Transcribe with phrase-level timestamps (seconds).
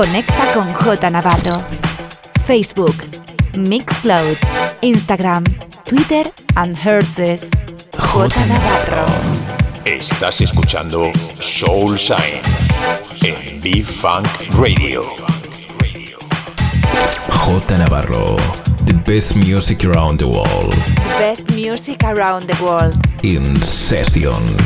[0.00, 1.62] Conecta con J Navarro.
[2.46, 2.94] Facebook,
[3.54, 4.34] Mixcloud,
[4.80, 5.44] Instagram,
[5.84, 7.50] Twitter and Herces.
[7.98, 9.04] J Navarro.
[9.84, 12.40] Estás escuchando Soul Sign
[13.24, 14.26] en B-Funk
[14.58, 15.02] Radio.
[17.28, 18.36] J Navarro,
[18.86, 20.74] the best music around the world.
[21.18, 22.96] Best music around the world.
[23.22, 24.56] In sessions.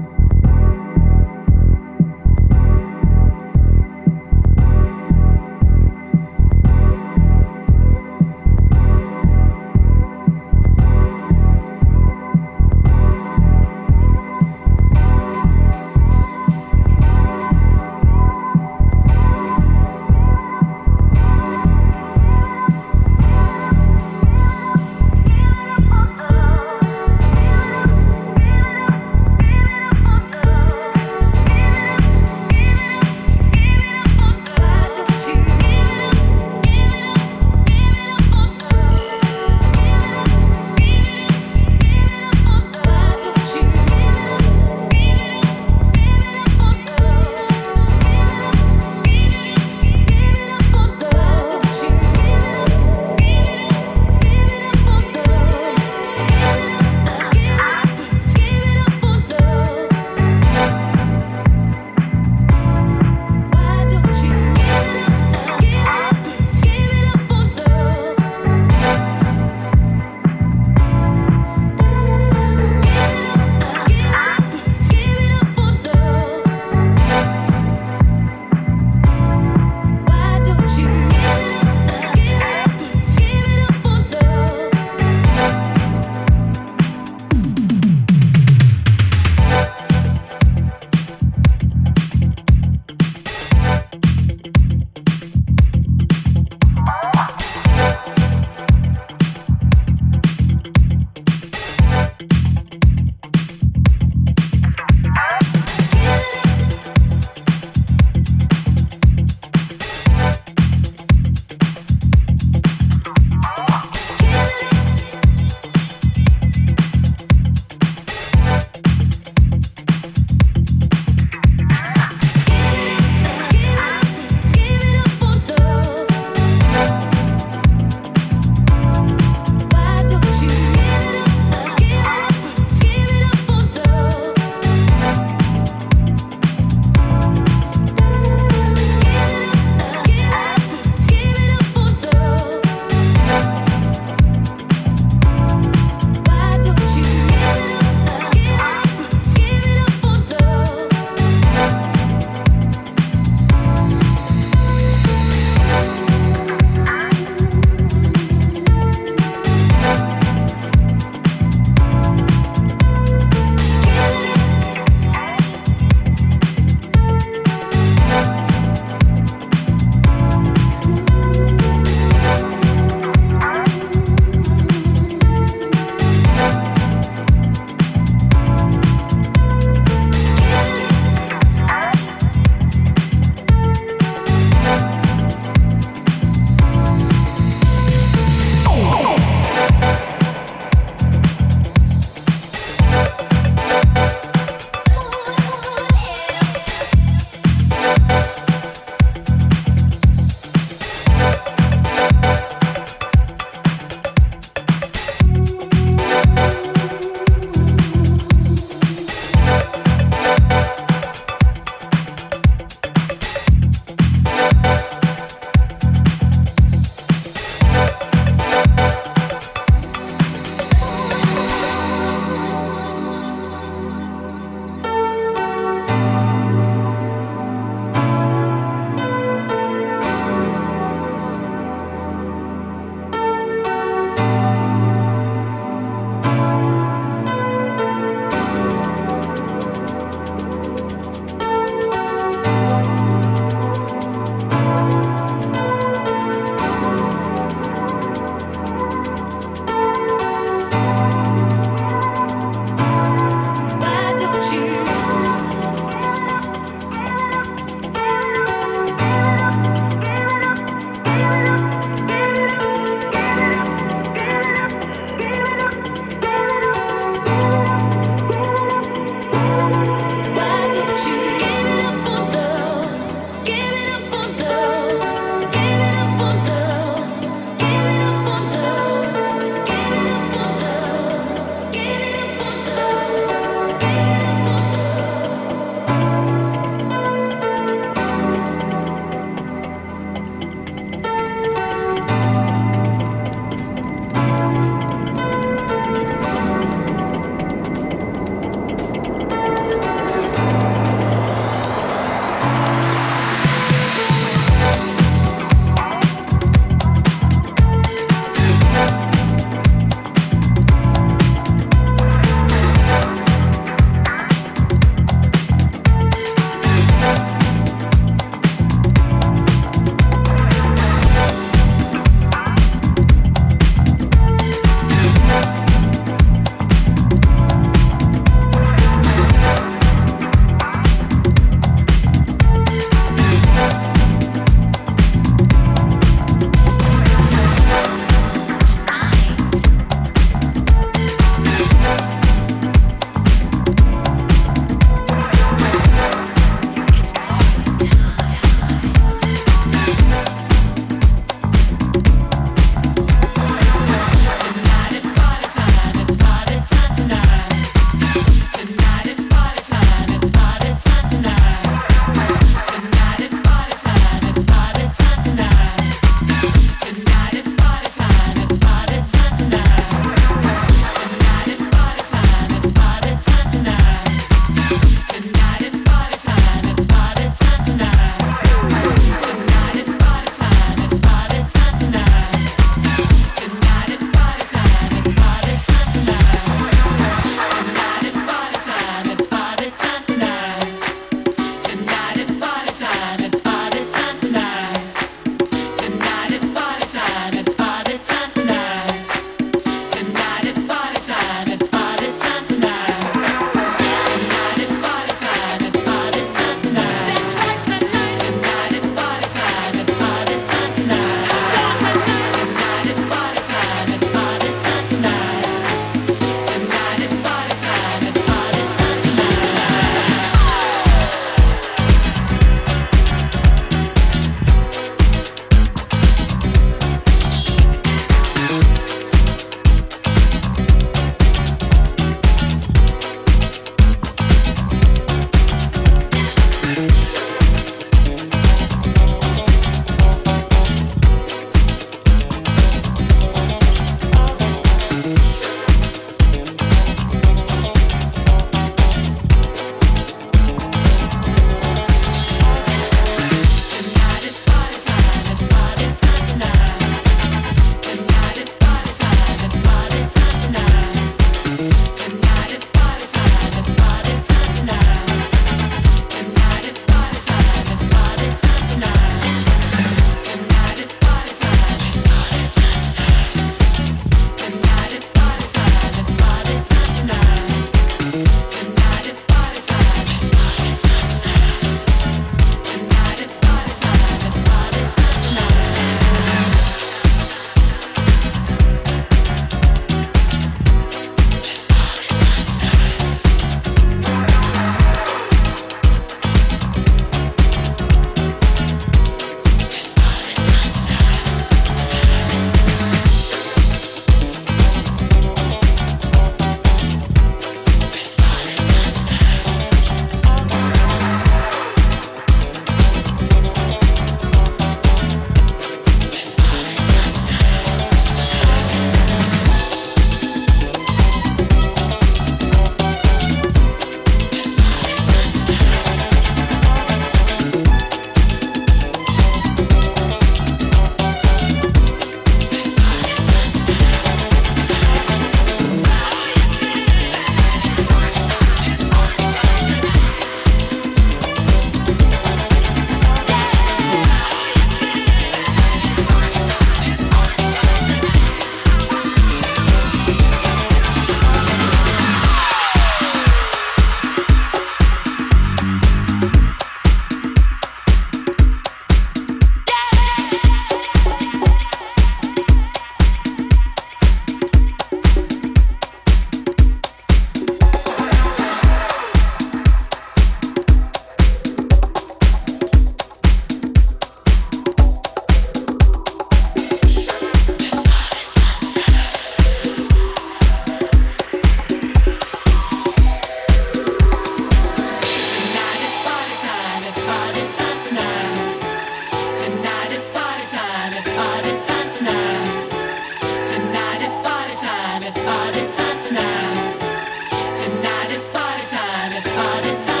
[599.11, 600.00] time is hard, time.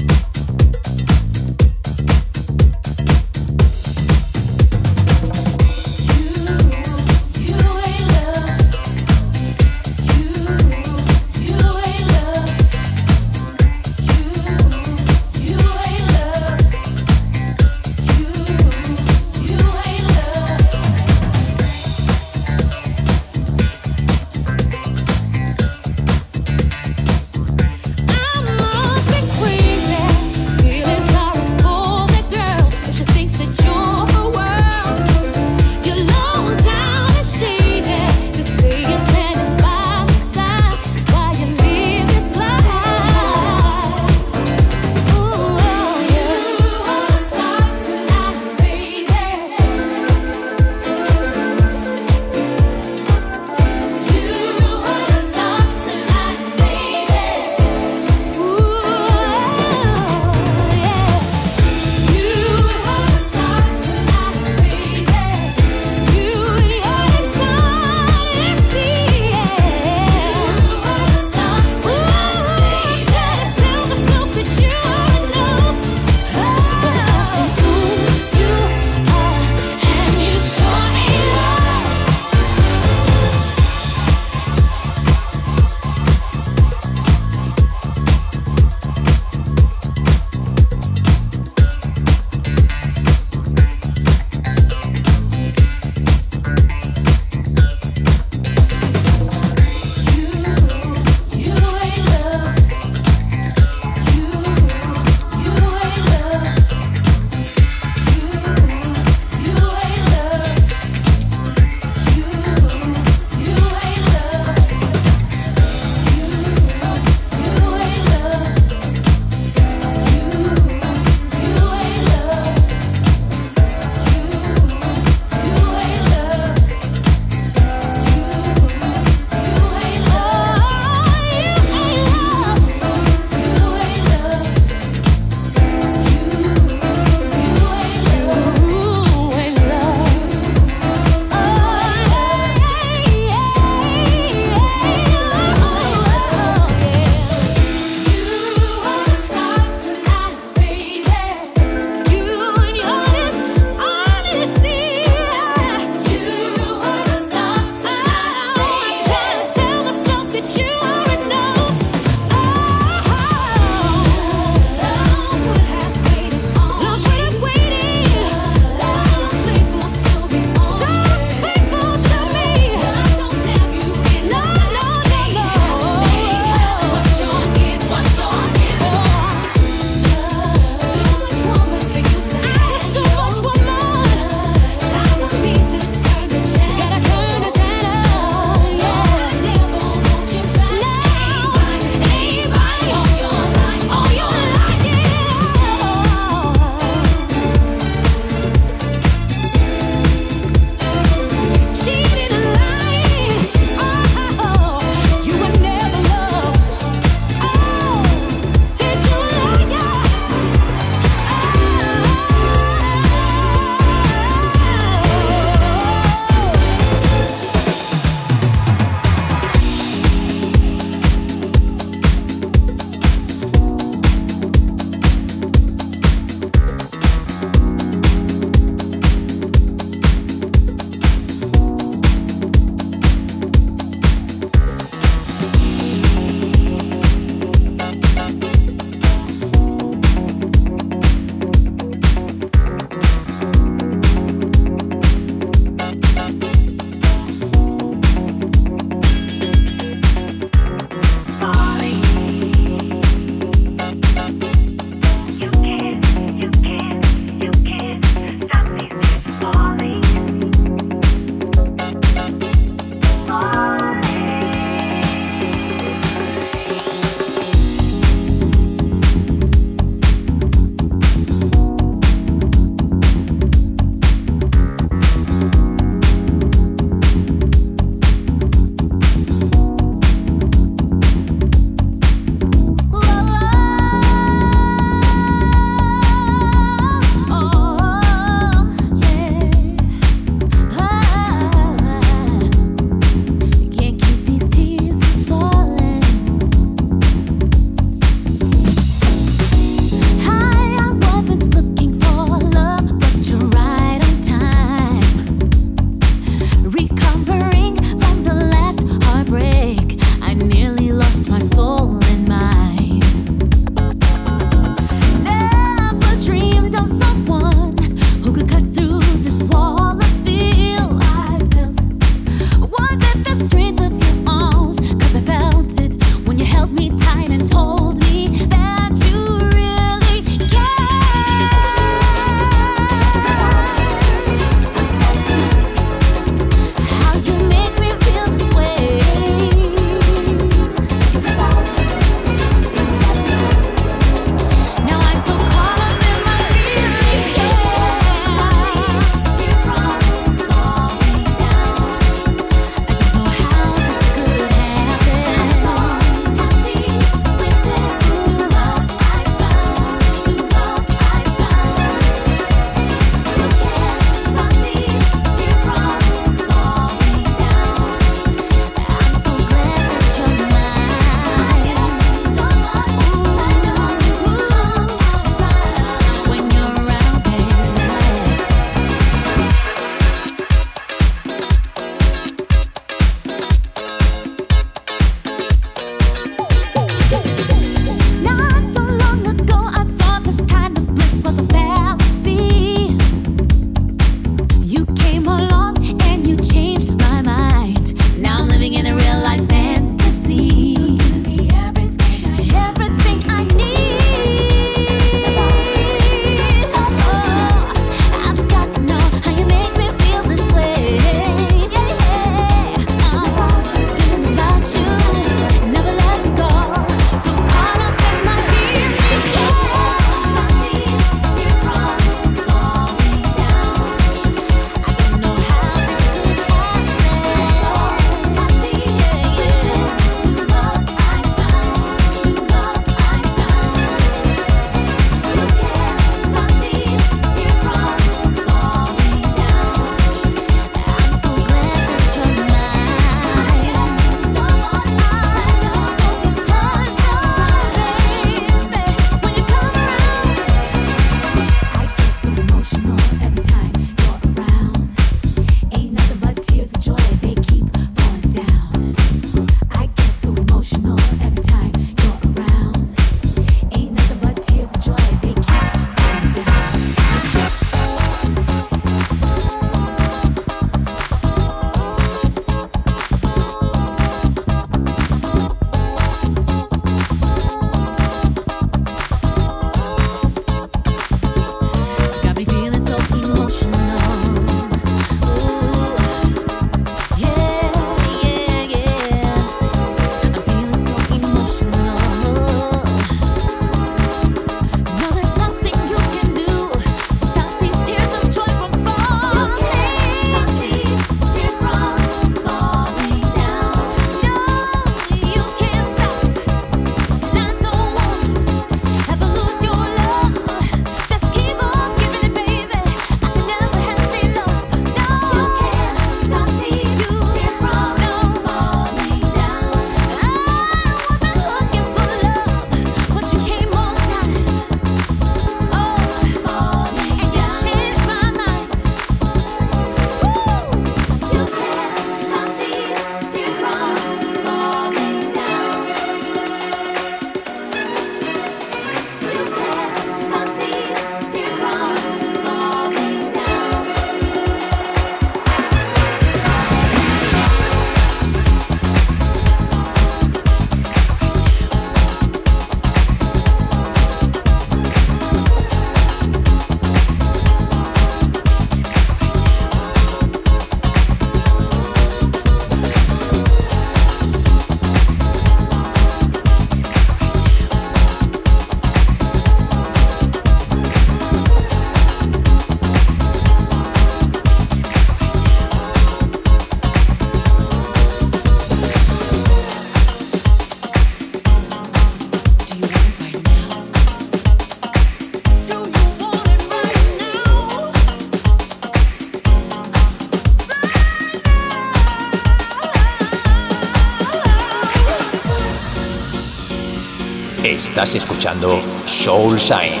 [598.00, 600.00] Estás escuchando Soul Sign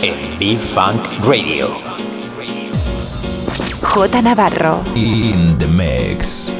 [0.00, 1.68] en B-Funk Radio.
[3.82, 4.82] J Navarro.
[4.94, 6.57] In the mix.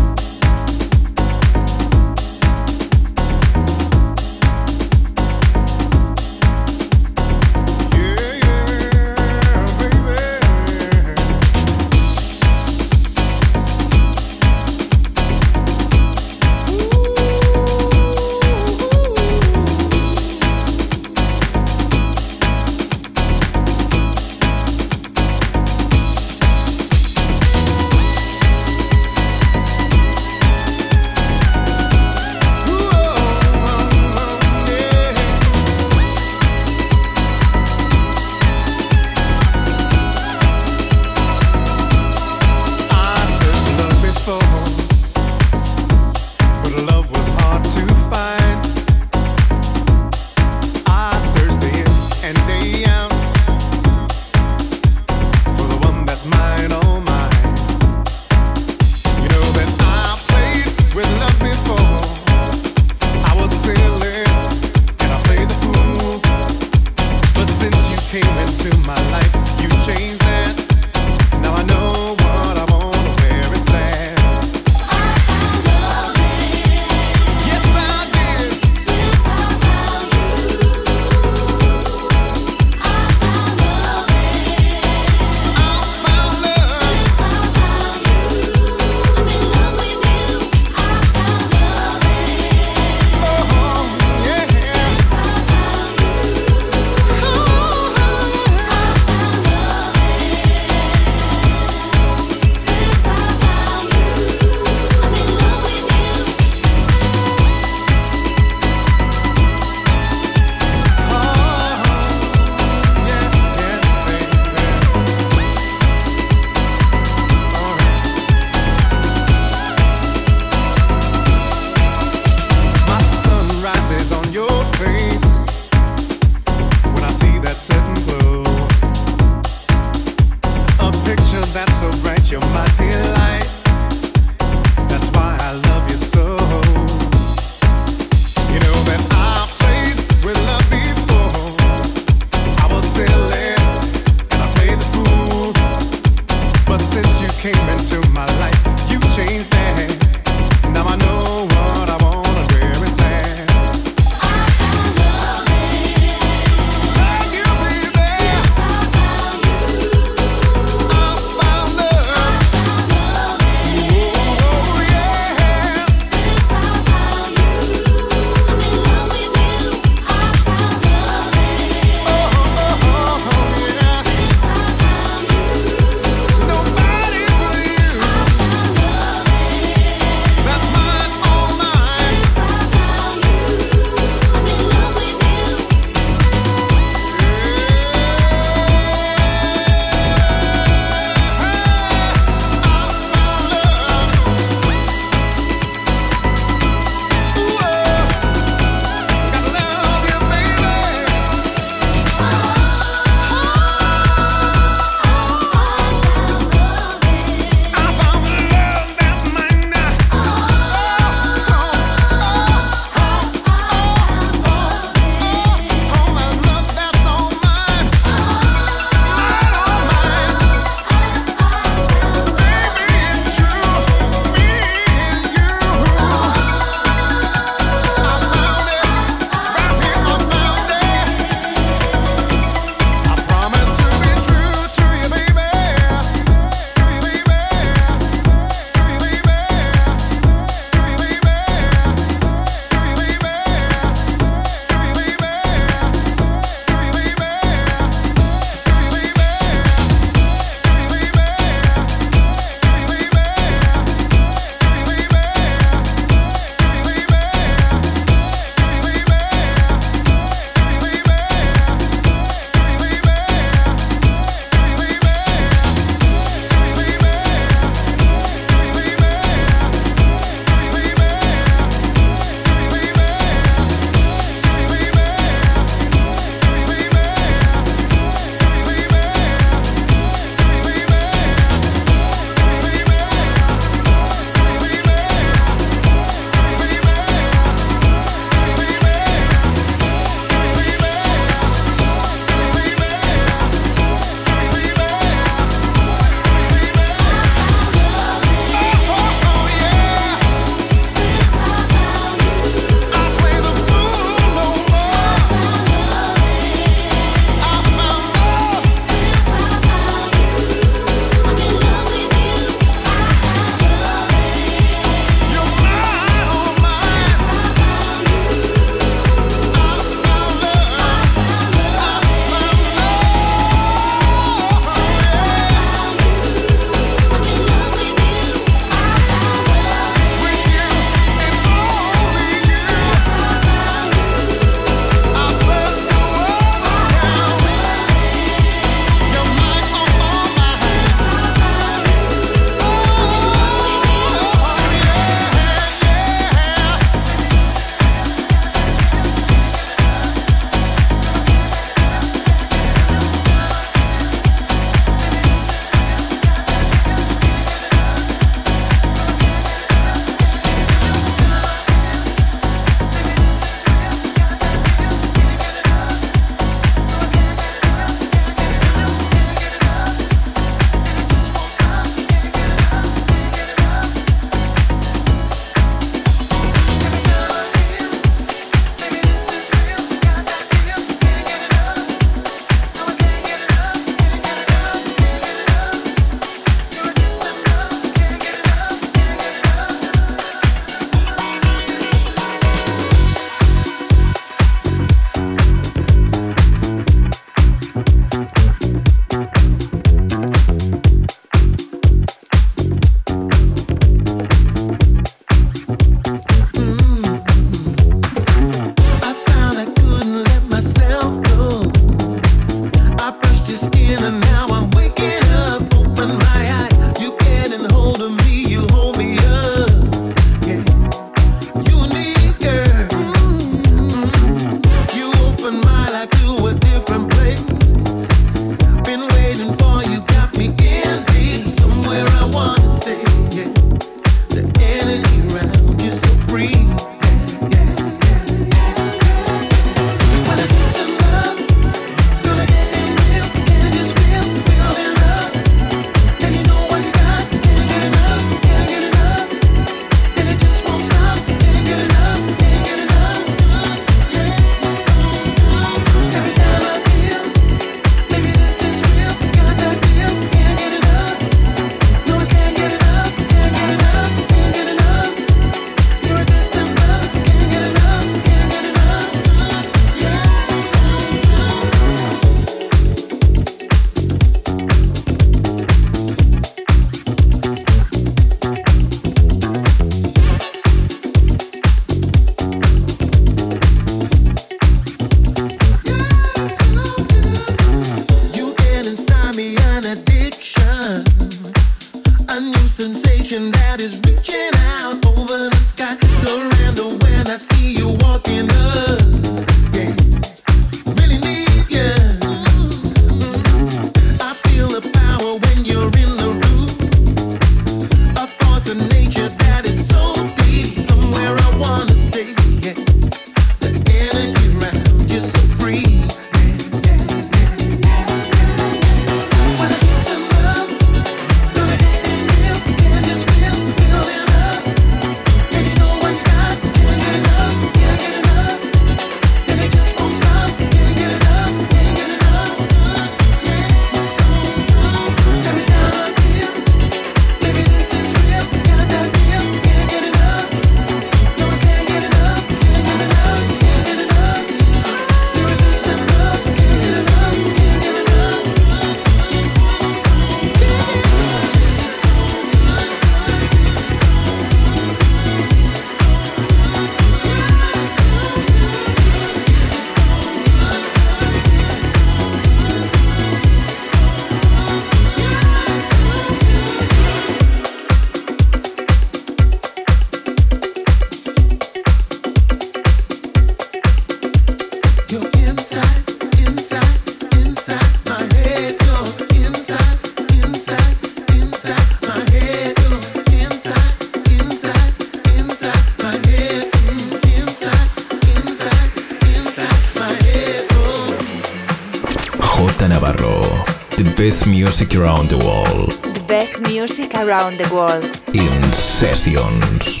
[594.78, 595.90] Music around the world.
[596.02, 598.04] The best music around the world.
[598.34, 600.00] In sessions.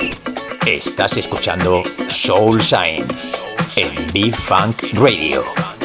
[0.66, 3.06] Estás escuchando Soul Shine
[3.76, 5.75] en B-Funk Radio.